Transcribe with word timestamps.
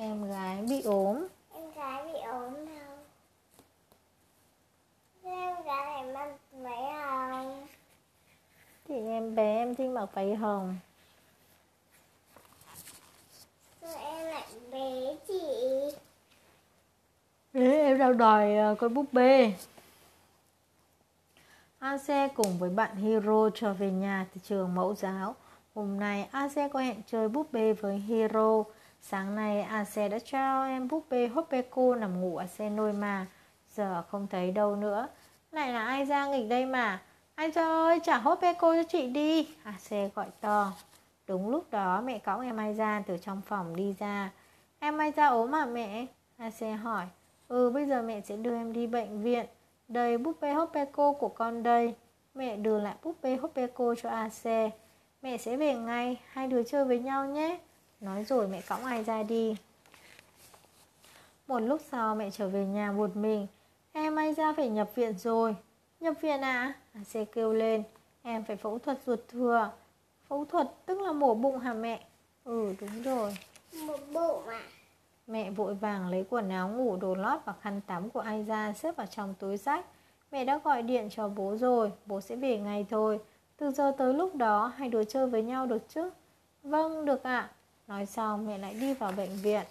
Em 0.00 0.30
gái 0.30 0.62
bị 0.68 0.82
ốm. 0.82 1.26
Em 1.54 1.70
gái 1.76 2.04
bị 2.04 2.18
ốm 2.20 2.54
đâu 2.54 2.98
Em 5.22 5.62
gái 5.64 6.02
này 6.02 6.14
mặc 6.14 6.36
váy 6.52 6.82
hồng. 6.92 7.66
Thì 8.88 8.94
em 9.08 9.34
bé 9.34 9.56
em 9.56 9.74
thích 9.74 9.90
mặc 9.90 10.08
váy 10.14 10.34
hồng. 10.34 10.76
Em 13.82 14.26
lại 14.26 14.46
bé 14.72 15.16
chị. 15.28 15.40
Đấy, 17.52 17.80
em 17.80 17.98
đang 17.98 18.18
đòi 18.18 18.56
ờ, 18.56 18.74
con 18.78 18.94
búp 18.94 19.06
bê. 19.12 19.52
Ase 21.78 22.28
cùng 22.28 22.58
với 22.58 22.70
bạn 22.70 22.96
Hiro 22.96 23.50
trở 23.54 23.72
về 23.72 23.90
nhà 23.90 24.26
từ 24.34 24.40
trường 24.44 24.74
mẫu 24.74 24.94
giáo. 24.94 25.34
Hôm 25.74 26.00
nay 26.00 26.28
Ase 26.32 26.68
có 26.68 26.80
hẹn 26.80 27.02
chơi 27.06 27.28
búp 27.28 27.52
bê 27.52 27.72
với 27.72 27.96
Hiro. 27.98 28.64
Sáng 29.00 29.36
nay 29.36 29.62
Ase 29.62 30.08
đã 30.08 30.18
cho 30.18 30.64
em 30.64 30.88
búp 30.88 31.06
bê 31.10 31.28
Hoppeco 31.28 31.94
nằm 31.94 32.20
ngủ 32.20 32.36
ở 32.36 32.46
xe 32.46 32.70
nôi 32.70 32.92
mà. 32.92 33.26
Giờ 33.70 34.02
không 34.08 34.26
thấy 34.30 34.50
đâu 34.50 34.76
nữa. 34.76 35.08
Lại 35.52 35.72
là 35.72 35.84
ai 35.84 36.04
ra 36.04 36.26
nghịch 36.26 36.48
đây 36.48 36.66
mà. 36.66 37.02
Anh 37.34 37.52
ơi, 37.52 38.00
trả 38.04 38.18
Hoppeco 38.18 38.74
cho 38.74 38.82
chị 38.82 39.06
đi. 39.06 39.48
Ase 39.64 40.10
gọi 40.14 40.26
to. 40.40 40.72
Đúng 41.26 41.50
lúc 41.50 41.70
đó 41.70 42.00
mẹ 42.00 42.18
cõng 42.18 42.40
em 42.40 42.56
Ai 42.56 42.74
ra 42.74 43.02
từ 43.06 43.16
trong 43.18 43.40
phòng 43.46 43.76
đi 43.76 43.94
ra. 43.98 44.30
Em 44.78 44.98
Ai 44.98 45.12
ra 45.16 45.26
ốm 45.26 45.54
à 45.54 45.66
mẹ? 45.66 46.06
Ase 46.36 46.72
hỏi. 46.72 47.06
Ừ, 47.48 47.70
bây 47.70 47.86
giờ 47.86 48.02
mẹ 48.02 48.20
sẽ 48.20 48.36
đưa 48.36 48.54
em 48.54 48.72
đi 48.72 48.86
bệnh 48.86 49.22
viện. 49.22 49.46
Đây 49.88 50.18
búp 50.18 50.36
bê 50.40 50.52
Hoppeco 50.52 51.12
của 51.12 51.28
con 51.28 51.62
đây. 51.62 51.94
Mẹ 52.34 52.56
đưa 52.56 52.80
lại 52.80 52.94
búp 53.02 53.16
bê 53.22 53.36
Hoppeco 53.36 53.94
cho 54.02 54.10
Ase. 54.10 54.70
Mẹ 55.22 55.36
sẽ 55.36 55.56
về 55.56 55.74
ngay, 55.74 56.20
hai 56.32 56.46
đứa 56.46 56.62
chơi 56.62 56.84
với 56.84 56.98
nhau 56.98 57.26
nhé. 57.26 57.58
Nói 58.00 58.24
rồi 58.24 58.48
mẹ 58.48 58.60
cõng 58.68 58.84
ai 58.84 59.04
ra 59.04 59.22
đi. 59.22 59.56
Một 61.46 61.58
lúc 61.58 61.80
sau 61.90 62.14
mẹ 62.14 62.30
trở 62.30 62.48
về 62.48 62.66
nhà 62.66 62.92
một 62.92 63.16
mình. 63.16 63.46
Em 63.92 64.16
ai 64.16 64.34
ra 64.34 64.52
phải 64.56 64.68
nhập 64.68 64.90
viện 64.94 65.18
rồi. 65.18 65.56
Nhập 66.00 66.14
viện 66.20 66.40
à? 66.40 66.72
AC 66.92 67.32
kêu 67.32 67.52
lên. 67.52 67.82
Em 68.22 68.44
phải 68.44 68.56
phẫu 68.56 68.78
thuật 68.78 68.98
ruột 69.06 69.20
thừa. 69.28 69.70
Phẫu 70.28 70.44
thuật 70.44 70.68
tức 70.86 71.00
là 71.00 71.12
mổ 71.12 71.34
bụng 71.34 71.58
hả 71.58 71.72
mẹ? 71.72 72.06
Ừ 72.44 72.74
đúng 72.80 73.02
rồi. 73.02 73.36
Một 73.86 74.00
bộ 74.12 74.42
mà 74.46 74.60
Mẹ 75.28 75.50
vội 75.50 75.74
vàng 75.74 76.08
lấy 76.08 76.24
quần 76.30 76.48
áo 76.48 76.68
ngủ, 76.68 76.96
đồ 76.96 77.14
lót 77.14 77.40
và 77.44 77.54
khăn 77.60 77.80
tắm 77.86 78.10
của 78.10 78.20
ai 78.20 78.44
ra 78.44 78.72
xếp 78.72 78.96
vào 78.96 79.06
trong 79.06 79.34
túi 79.38 79.56
sách. 79.56 79.84
Mẹ 80.32 80.44
đã 80.44 80.60
gọi 80.64 80.82
điện 80.82 81.08
cho 81.10 81.28
bố 81.28 81.56
rồi, 81.56 81.92
bố 82.06 82.20
sẽ 82.20 82.36
về 82.36 82.58
ngay 82.58 82.86
thôi. 82.90 83.20
Từ 83.56 83.70
giờ 83.70 83.92
tới 83.98 84.14
lúc 84.14 84.36
đó, 84.36 84.72
hai 84.76 84.88
đứa 84.88 85.04
chơi 85.04 85.26
với 85.26 85.42
nhau 85.42 85.66
được 85.66 85.88
chứ? 85.88 86.10
Vâng, 86.62 87.04
được 87.04 87.22
ạ. 87.22 87.50
Nói 87.88 88.06
xong, 88.06 88.46
mẹ 88.46 88.58
lại 88.58 88.74
đi 88.74 88.94
vào 88.94 89.12
bệnh 89.16 89.36
viện. 89.42 89.62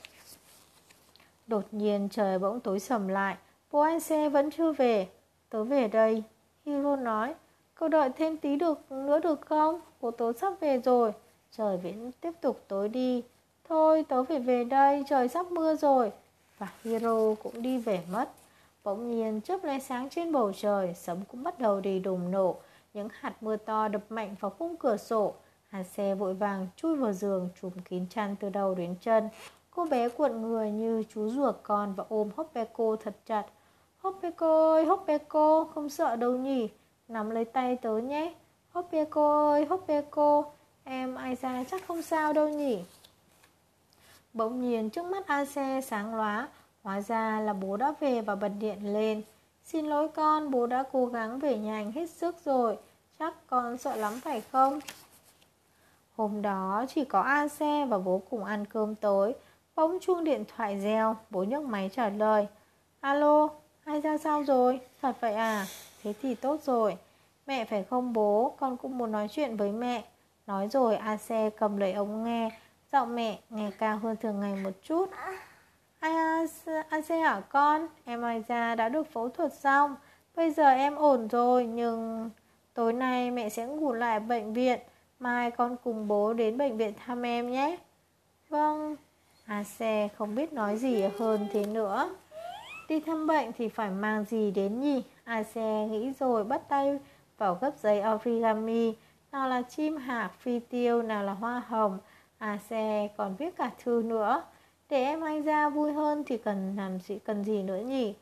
Đột 1.47 1.63
nhiên 1.71 2.09
trời 2.11 2.39
bỗng 2.39 2.59
tối 2.59 2.79
sầm 2.79 3.07
lại, 3.07 3.37
bố 3.71 3.79
anh 3.79 3.99
xe 3.99 4.29
vẫn 4.29 4.51
chưa 4.51 4.71
về. 4.71 5.07
Tớ 5.49 5.63
về 5.63 5.87
đây. 5.87 6.23
Hiro 6.65 6.95
nói, 6.95 7.35
cậu 7.75 7.89
đợi 7.89 8.09
thêm 8.17 8.38
tí 8.38 8.55
được 8.55 8.91
nữa 8.91 9.19
được 9.19 9.41
không? 9.41 9.81
Bố 10.01 10.11
tớ 10.11 10.33
sắp 10.33 10.53
về 10.59 10.79
rồi. 10.79 11.11
Trời 11.51 11.77
vẫn 11.77 12.11
tiếp 12.21 12.31
tục 12.41 12.61
tối 12.67 12.89
đi. 12.89 13.23
Thôi 13.69 14.05
tớ 14.09 14.23
phải 14.23 14.39
về 14.39 14.63
đây, 14.63 15.03
trời 15.09 15.27
sắp 15.27 15.51
mưa 15.51 15.75
rồi. 15.75 16.11
Và 16.57 16.67
Hiro 16.83 17.35
cũng 17.43 17.61
đi 17.61 17.77
về 17.77 18.01
mất. 18.11 18.29
Bỗng 18.83 19.11
nhiên 19.11 19.41
chớp 19.41 19.63
lóe 19.63 19.79
sáng 19.79 20.09
trên 20.09 20.31
bầu 20.31 20.53
trời, 20.53 20.93
sấm 20.93 21.17
cũng 21.31 21.43
bắt 21.43 21.59
đầu 21.59 21.81
đi 21.81 21.99
đùng 21.99 22.31
nổ. 22.31 22.55
Những 22.93 23.07
hạt 23.11 23.33
mưa 23.41 23.57
to 23.57 23.88
đập 23.88 24.01
mạnh 24.09 24.35
vào 24.39 24.51
khung 24.59 24.75
cửa 24.75 24.97
sổ. 24.97 25.33
Hà 25.67 25.83
xe 25.83 26.15
vội 26.15 26.33
vàng 26.33 26.67
chui 26.75 26.95
vào 26.95 27.13
giường, 27.13 27.49
trùm 27.61 27.71
kín 27.85 28.05
chăn 28.09 28.35
từ 28.39 28.49
đầu 28.49 28.75
đến 28.75 28.95
chân. 29.01 29.29
Cô 29.71 29.85
bé 29.85 30.09
cuộn 30.09 30.41
người 30.41 30.71
như 30.71 31.03
chú 31.13 31.29
ruột 31.29 31.55
con 31.63 31.93
và 31.93 32.03
ôm 32.09 32.29
Hoppeko 32.37 32.95
thật 33.03 33.15
chặt. 33.25 33.45
Hoppeko 33.97 34.73
ơi, 34.73 34.85
Hoppeko, 34.85 35.67
không 35.73 35.89
sợ 35.89 36.16
đâu 36.16 36.35
nhỉ? 36.35 36.69
Nắm 37.07 37.29
lấy 37.29 37.45
tay 37.45 37.75
tớ 37.75 37.97
nhé. 37.97 38.33
Hoppeko 38.72 39.51
ơi, 39.51 39.66
Hoppeko, 39.66 40.44
em 40.83 41.16
ai 41.16 41.35
ra 41.35 41.63
chắc 41.72 41.88
không 41.88 42.01
sao 42.01 42.33
đâu 42.33 42.50
nhỉ? 42.50 42.83
Bỗng 44.33 44.61
nhiên 44.61 44.89
trước 44.89 45.06
mắt 45.06 45.27
A 45.27 45.45
xe 45.45 45.81
sáng 45.81 46.16
lóa, 46.16 46.47
hóa 46.83 47.01
ra 47.01 47.39
là 47.39 47.53
bố 47.53 47.77
đã 47.77 47.94
về 48.00 48.22
và 48.22 48.35
bật 48.35 48.51
điện 48.59 48.94
lên. 48.94 49.22
Xin 49.63 49.85
lỗi 49.85 50.07
con, 50.07 50.51
bố 50.51 50.67
đã 50.67 50.83
cố 50.91 51.06
gắng 51.06 51.39
về 51.39 51.57
nhà 51.57 51.75
anh 51.75 51.91
hết 51.91 52.09
sức 52.09 52.35
rồi, 52.45 52.77
chắc 53.19 53.33
con 53.47 53.77
sợ 53.77 53.95
lắm 53.95 54.19
phải 54.23 54.41
không? 54.41 54.79
Hôm 56.17 56.41
đó 56.41 56.85
chỉ 56.88 57.05
có 57.05 57.22
A 57.22 57.47
xe 57.47 57.85
và 57.85 57.97
bố 57.97 58.22
cùng 58.29 58.44
ăn 58.44 58.66
cơm 58.66 58.95
tối, 58.95 59.35
bỗng 59.75 59.97
chuông 60.01 60.23
điện 60.23 60.44
thoại 60.55 60.79
reo, 60.79 61.16
bố 61.29 61.44
nhấc 61.44 61.63
máy 61.63 61.89
trả 61.94 62.09
lời. 62.09 62.47
Alo, 63.00 63.50
ai 63.85 64.01
ra 64.01 64.17
sao 64.17 64.44
rồi? 64.44 64.79
Thật 65.01 65.16
vậy 65.19 65.33
à? 65.33 65.66
Thế 66.03 66.13
thì 66.22 66.35
tốt 66.35 66.61
rồi. 66.63 66.97
Mẹ 67.47 67.66
phải 67.66 67.83
không 67.83 68.13
bố, 68.13 68.56
con 68.59 68.77
cũng 68.77 68.97
muốn 68.97 69.11
nói 69.11 69.27
chuyện 69.27 69.57
với 69.57 69.72
mẹ. 69.72 70.03
Nói 70.47 70.67
rồi 70.67 70.95
A 70.95 71.17
xe 71.17 71.50
cầm 71.50 71.77
lấy 71.77 71.94
ống 71.94 72.23
nghe, 72.23 72.51
Giọng 72.91 73.16
mẹ 73.16 73.39
nghe 73.50 73.72
cao 73.77 73.97
hơn 73.97 74.16
thường 74.22 74.39
ngày 74.39 74.56
một 74.63 74.72
chút 74.83 75.09
Ai 76.00 76.16
A 76.89 77.01
xe 77.01 77.19
hả 77.19 77.41
con 77.50 77.88
Em 78.06 78.22
ai 78.22 78.44
ra 78.47 78.75
đã 78.75 78.89
được 78.89 79.11
phẫu 79.11 79.29
thuật 79.29 79.53
xong 79.53 79.95
Bây 80.35 80.51
giờ 80.51 80.69
em 80.69 80.95
ổn 80.95 81.27
rồi 81.27 81.66
Nhưng 81.66 82.29
tối 82.73 82.94
nay 82.94 83.31
mẹ 83.31 83.50
sẽ 83.50 83.66
ngủ 83.66 83.94
lại 83.94 84.19
bệnh 84.19 84.53
viện 84.53 84.79
Mai 85.19 85.51
con 85.51 85.75
cùng 85.83 86.07
bố 86.07 86.33
đến 86.33 86.57
bệnh 86.57 86.78
viện 86.78 86.94
thăm 87.05 87.25
em 87.25 87.51
nhé. 87.51 87.78
Vâng. 88.50 88.95
A 89.45 89.63
xe 89.63 90.09
không 90.17 90.35
biết 90.35 90.53
nói 90.53 90.78
gì 90.78 91.01
hơn 91.19 91.47
thế 91.51 91.66
nữa. 91.66 92.16
Đi 92.89 93.00
thăm 93.00 93.27
bệnh 93.27 93.51
thì 93.57 93.69
phải 93.69 93.89
mang 93.89 94.25
gì 94.25 94.51
đến 94.51 94.81
nhỉ? 94.81 95.03
A 95.23 95.44
xe 95.44 95.88
nghĩ 95.91 96.13
rồi 96.19 96.44
bắt 96.44 96.61
tay 96.69 97.00
vào 97.38 97.57
gấp 97.61 97.72
giấy 97.81 98.03
origami. 98.16 98.94
Nào 99.31 99.50
là 99.50 99.61
chim 99.61 99.97
hạc, 99.97 100.31
phi 100.39 100.59
tiêu, 100.59 101.01
Nào 101.01 101.23
là 101.23 101.33
hoa 101.33 101.61
hồng. 101.67 102.00
À 102.38 102.59
xe 102.69 103.07
còn 103.17 103.35
viết 103.35 103.57
cả 103.57 103.72
thư 103.83 104.03
nữa. 104.06 104.44
Để 104.89 105.03
em 105.03 105.22
anh 105.22 105.41
ra 105.41 105.69
vui 105.69 105.94
hơn 105.94 106.23
thì 106.27 106.38
cần 106.38 106.75
làm 106.77 107.00
gì, 107.00 107.19
cần 107.19 107.44
gì 107.44 107.63
nữa 107.63 107.79
nhỉ? 107.85 108.13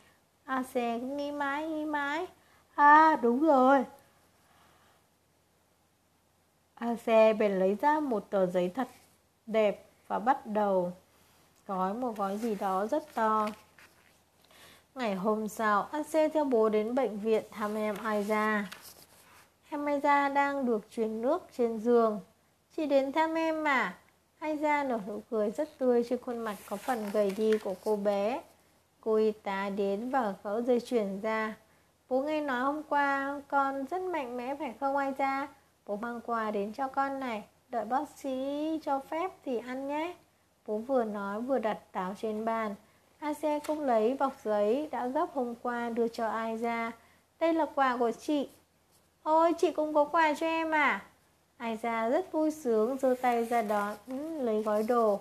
À 0.46 0.64
xe 0.64 1.00
cứ 1.00 1.06
nghĩ 1.06 1.32
mãi 1.32 1.68
nghĩ 1.68 1.86
mãi. 1.86 2.28
À 2.76 3.16
đúng 3.22 3.40
rồi. 3.40 3.86
A 6.86 6.96
xe 6.96 7.34
bèn 7.34 7.60
lấy 7.60 7.78
ra 7.82 8.00
một 8.00 8.30
tờ 8.30 8.46
giấy 8.46 8.70
thật 8.70 8.88
đẹp 9.46 9.86
và 10.08 10.20
bắt 10.20 10.46
đầu 10.46 10.92
gói 11.68 11.94
một 11.94 12.18
gói 12.18 12.38
gì 12.38 12.56
đó 12.56 12.88
rất 12.88 13.14
to. 13.14 13.48
Ngày 14.96 15.16
hôm 15.16 15.48
sau, 15.48 15.88
A 15.92 16.04
xe 16.04 16.30
theo 16.30 16.46
bố 16.46 16.70
đến 16.70 16.96
bệnh 16.96 17.20
viện 17.20 17.44
thăm 17.52 17.76
em 17.76 17.96
Aiza. 17.96 18.64
Em 19.70 19.86
Aiza 19.86 20.34
đang 20.34 20.66
được 20.66 20.92
truyền 20.92 21.22
nước 21.22 21.48
trên 21.58 21.80
giường. 21.80 22.20
Chị 22.78 22.86
đến 22.86 23.12
thăm 23.12 23.34
em 23.34 23.64
mà. 23.64 23.98
Aiza 24.40 24.88
nở 24.88 25.00
nụ 25.08 25.22
cười 25.30 25.52
rất 25.52 25.78
tươi 25.78 26.04
trên 26.10 26.20
khuôn 26.22 26.38
mặt 26.38 26.56
có 26.70 26.76
phần 26.76 27.10
gầy 27.14 27.34
đi 27.38 27.58
của 27.58 27.76
cô 27.84 27.96
bé. 27.96 28.42
Cô 29.02 29.16
y 29.16 29.32
tá 29.32 29.70
đến 29.70 30.10
và 30.10 30.34
gỡ 30.44 30.62
dây 30.62 30.80
chuyền 30.80 31.22
ra. 31.22 31.56
Bố 32.10 32.22
nghe 32.22 32.42
nói 32.42 32.60
hôm 32.60 32.84
qua 32.84 33.42
con 33.48 33.86
rất 33.86 34.02
mạnh 34.02 34.38
mẽ 34.38 34.56
phải 34.56 34.74
không 34.80 34.96
Aiza? 34.96 35.14
ra? 35.18 35.48
Bố 35.86 35.96
mang 35.96 36.20
quà 36.26 36.52
đến 36.52 36.74
cho 36.74 36.88
con 36.88 37.20
này. 37.20 37.44
Đợi 37.70 37.86
bác 37.86 38.10
sĩ 38.16 38.80
cho 38.84 39.00
phép 39.00 39.32
thì 39.46 39.58
ăn 39.58 39.88
nhé. 39.88 40.16
Bố 40.68 40.78
vừa 40.78 41.04
nói 41.04 41.42
vừa 41.42 41.60
đặt 41.60 41.78
táo 41.92 42.14
trên 42.22 42.46
bàn. 42.46 42.76
A 43.20 43.34
xe 43.34 43.60
cũng 43.68 43.82
lấy 43.82 44.16
bọc 44.20 44.34
giấy 44.44 44.90
đã 44.92 45.08
gấp 45.08 45.26
hôm 45.34 45.56
qua 45.62 45.90
đưa 45.90 46.08
cho 46.08 46.28
ai 46.28 46.58
ra. 46.58 46.92
Đây 47.40 47.54
là 47.54 47.66
quà 47.76 47.98
của 47.98 48.12
chị. 48.12 48.50
Ôi 49.24 49.54
chị 49.54 49.72
cũng 49.72 49.94
có 49.94 50.04
quà 50.04 50.34
cho 50.34 50.48
em 50.48 50.72
à? 50.72 51.04
Ai 51.58 51.80
ra 51.82 52.10
rất 52.10 52.32
vui 52.32 52.52
sướng 52.52 52.98
giơ 52.98 53.16
tay 53.22 53.46
ra 53.46 53.62
đón 53.62 53.96
ừ, 54.08 54.42
lấy 54.42 54.64
gói 54.64 54.84
đồ. 54.84 55.20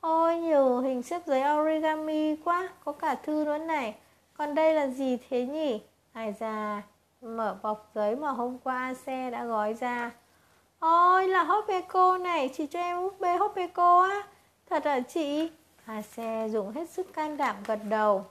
Ôi 0.00 0.36
nhiều 0.36 0.80
hình 0.80 1.02
xếp 1.02 1.22
giấy 1.26 1.42
origami 1.60 2.36
quá, 2.36 2.68
có 2.84 2.92
cả 2.92 3.14
thư 3.14 3.44
nữa 3.44 3.58
này. 3.58 3.94
Còn 4.34 4.54
đây 4.54 4.74
là 4.74 4.86
gì 4.86 5.18
thế 5.30 5.46
nhỉ? 5.46 5.80
Ai 6.12 6.34
ra 6.38 6.82
mở 7.22 7.56
bọc 7.62 7.90
giấy 7.94 8.16
mà 8.16 8.30
hôm 8.30 8.58
qua 8.64 8.94
xe 8.94 9.30
đã 9.30 9.44
gói 9.44 9.74
ra. 9.74 10.10
Ôi 10.78 11.28
là 11.28 11.42
Hopeko 11.42 12.18
này, 12.18 12.50
chị 12.56 12.66
cho 12.66 12.80
em 12.80 13.00
búp 13.02 13.20
bê 13.20 13.36
Hopeko 13.36 14.02
á. 14.02 14.22
Thật 14.70 14.84
hả 14.84 15.00
chị? 15.00 15.50
Hà 15.84 16.02
xe 16.02 16.48
dùng 16.52 16.70
hết 16.72 16.90
sức 16.90 17.14
can 17.14 17.36
đảm 17.36 17.56
gật 17.66 17.78
đầu. 17.88 18.24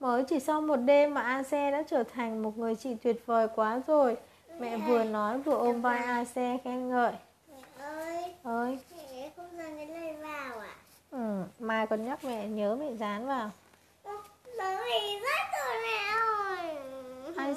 Mới 0.00 0.24
chỉ 0.24 0.40
sau 0.40 0.60
một 0.60 0.76
đêm 0.76 1.14
mà 1.14 1.20
A 1.22 1.42
xe 1.42 1.70
đã 1.70 1.82
trở 1.82 2.02
thành 2.02 2.42
một 2.42 2.58
người 2.58 2.74
chị 2.74 2.94
tuyệt 2.94 3.22
vời 3.26 3.48
quá 3.54 3.80
rồi. 3.86 4.16
Mẹ 4.58 4.76
vừa 4.76 5.04
nói 5.04 5.38
vừa 5.38 5.56
ôm 5.56 5.82
vai 5.82 5.98
A 5.98 6.24
xe 6.24 6.58
khen 6.64 6.88
ngợi. 6.88 7.12
Mẹ 7.50 7.62
ơi, 7.78 8.34
Ơi, 8.42 8.78
mẹ 9.12 9.30
không 9.36 9.46
dán 9.58 9.76
cái 9.76 9.86
này 9.86 10.16
vào 10.16 10.58
à? 10.58 10.74
ừ, 11.10 11.42
mai 11.58 11.86
con 11.86 12.04
nhắc 12.04 12.24
mẹ 12.24 12.46
nhớ 12.46 12.76
mẹ 12.80 12.92
dán 12.92 13.26
vào. 13.26 13.50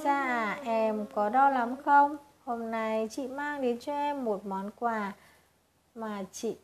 ra 0.03 0.21
à, 0.21 0.59
em 0.63 1.05
có 1.15 1.29
đau 1.29 1.51
lắm 1.51 1.75
không? 1.85 2.17
Hôm 2.45 2.71
nay 2.71 3.07
chị 3.11 3.27
mang 3.27 3.61
đến 3.61 3.79
cho 3.79 3.93
em 3.93 4.25
một 4.25 4.45
món 4.45 4.71
quà 4.79 5.11
mà 5.95 6.23
chị 6.31 6.55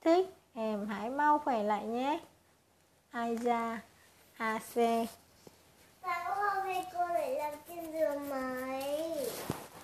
thích. 0.00 0.34
Em 0.54 0.86
hãy 0.86 1.10
mau 1.10 1.38
khỏe 1.38 1.62
lại 1.62 1.84
nhé. 1.84 2.20
Ai? 3.10 3.36
AC. 4.36 5.08
Sao 6.02 6.34
hôm 6.34 6.74
cô 6.94 7.06
lại 7.08 7.34
làm 7.34 7.54
trên 7.68 7.92
giường 7.92 8.28
máy? 8.30 9.14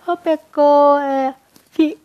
Hopeko, 0.01 0.97
à, 0.97 1.33
chị 1.77 1.97